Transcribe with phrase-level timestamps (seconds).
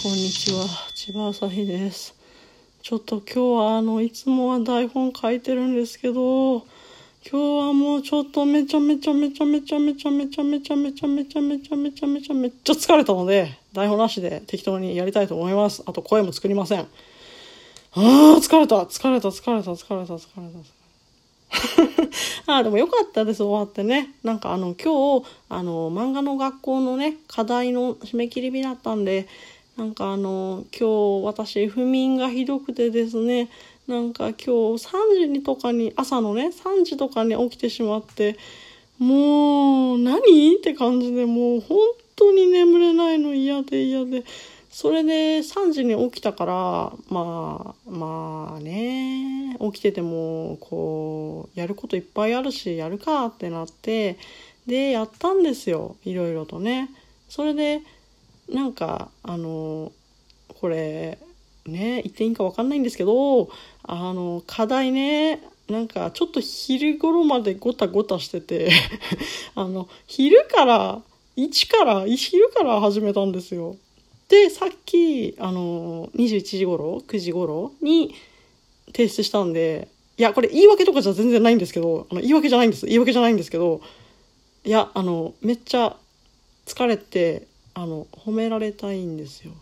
[0.00, 0.64] こんにちは。
[0.94, 2.14] 千葉朝日です。
[2.82, 6.66] ちょっと今日はあのいつもは台本書いてるんですけど今
[7.32, 7.36] 日
[7.66, 20.48] はもうちょっとめちゃめちゃめちゃめちゃめちゃめちゃめちゃめちゃめちゃめちゃめちゃめちゃめちゃ疲れたので台本なしで適当にやりたいと思いますあと声も作りませんあー疲れた疲れた疲れた疲れた疲れた疲れ
[22.46, 29.26] たあでもよかったです終わってねなんかあの今日あの漫画の学校のね課題の締め切り日だったんで
[29.78, 33.48] なんかあの今日私不眠がひどくてですね
[33.86, 34.78] なんか今日3
[35.20, 38.36] 時にとかに朝のね3時とかに起きてしまって
[38.98, 40.56] もう何？
[40.56, 41.78] って感じでもう本
[42.16, 44.24] 当に眠れないの嫌で嫌で。
[44.68, 46.52] それで3時に起きたから
[47.08, 54.18] まあまあね起きててもこうやることいっぱいあるしやるかってなって
[54.66, 55.96] でやったんですよ。
[56.04, 56.90] いろいろとね。
[57.28, 57.80] それで
[58.48, 59.92] なんかあの
[60.60, 61.18] これ
[61.66, 63.48] ね言っていいか分かんないんですけど
[63.82, 68.70] あの課題ねなんかちょっと昼頃までごたごたしてて
[69.54, 71.02] あの昼から
[71.36, 73.76] 1から昼から始めたんですよ。
[74.28, 78.14] でさっきあの21時頃9時頃に
[78.88, 83.80] 提出したんでいやこれ言い訳とかじゃ全然ないんですけどあの言い訳じゃないんです言い訳じゃないんですけど
[84.64, 85.96] いやあのめっちゃ
[86.66, 87.46] 疲れて
[87.80, 89.52] あの褒められたいんですよ。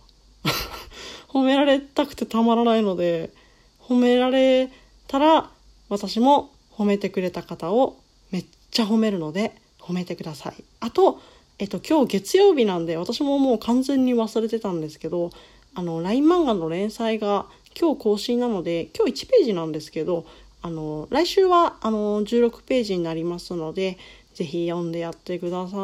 [1.29, 3.31] 褒められたくてたまらないので
[3.79, 4.71] 褒められ
[5.07, 5.51] たら
[5.91, 7.99] 私も褒めてくれた方を
[8.31, 10.65] めっちゃ褒めるので褒めてください。
[10.81, 11.21] あと
[11.59, 15.31] えっと、今日月曜日なんで私ももう完全に忘れてたんですけど
[15.75, 17.47] あの LINE 漫画の連載が
[17.79, 20.27] 今日更新なので今日1ページなんですけど
[20.61, 23.97] あの来週はあの16ページになりますので
[24.35, 25.77] 是非読んでやってくださ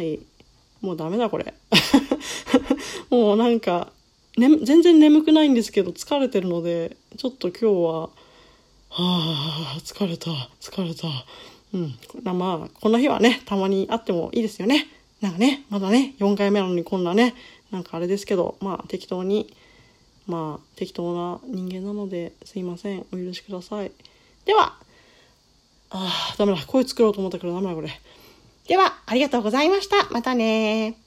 [0.00, 0.32] い。
[0.82, 1.54] もうダメだこれ
[3.08, 3.90] もうなんか、
[4.36, 8.10] ね、全然眠くないんですけど疲れてるのでちょっと今日はは
[8.90, 11.08] あ疲れた疲れた
[11.74, 11.94] うん。
[12.36, 14.86] まあ、こんな日はね、たまにあってもいいですよね。
[15.20, 17.34] なんかね、まだね、4回目なのにこんなね、
[17.70, 19.54] なんかあれですけど、まあ適当に、
[20.26, 23.06] まあ適当な人間なのですいません。
[23.12, 23.90] お許しください。
[24.44, 24.74] では、
[25.90, 26.62] ああ、ダメだ。
[26.66, 27.88] 声作ろうと思ったけどダメだこれ。
[28.68, 30.08] では、ありがとうございました。
[30.10, 31.01] またね